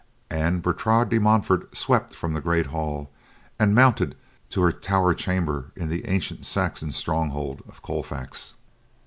[0.31, 3.11] And Bertrade de Montfort swept from the great hall,
[3.59, 4.15] and mounted
[4.49, 8.55] to her tower chamber in the ancient Saxon stronghold of Colfax.